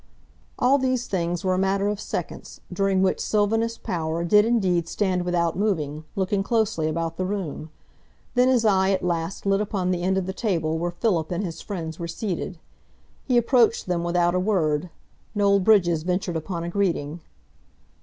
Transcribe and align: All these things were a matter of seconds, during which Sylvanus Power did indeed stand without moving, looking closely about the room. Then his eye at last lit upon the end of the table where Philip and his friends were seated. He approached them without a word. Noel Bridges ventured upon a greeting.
All 0.57 0.79
these 0.79 1.05
things 1.05 1.43
were 1.45 1.53
a 1.53 1.59
matter 1.59 1.87
of 1.87 1.99
seconds, 1.99 2.59
during 2.73 3.03
which 3.03 3.19
Sylvanus 3.19 3.77
Power 3.77 4.23
did 4.23 4.45
indeed 4.45 4.87
stand 4.87 5.21
without 5.23 5.55
moving, 5.55 6.05
looking 6.15 6.41
closely 6.41 6.87
about 6.87 7.17
the 7.17 7.23
room. 7.27 7.69
Then 8.33 8.47
his 8.47 8.65
eye 8.65 8.89
at 8.89 9.03
last 9.03 9.45
lit 9.45 9.61
upon 9.61 9.91
the 9.91 10.01
end 10.01 10.17
of 10.17 10.25
the 10.25 10.33
table 10.33 10.79
where 10.79 10.89
Philip 10.89 11.29
and 11.31 11.43
his 11.43 11.61
friends 11.61 11.99
were 11.99 12.07
seated. 12.07 12.57
He 13.25 13.37
approached 13.37 13.85
them 13.85 14.03
without 14.03 14.33
a 14.33 14.39
word. 14.39 14.89
Noel 15.35 15.59
Bridges 15.59 16.01
ventured 16.01 16.35
upon 16.35 16.63
a 16.63 16.69
greeting. 16.69 17.19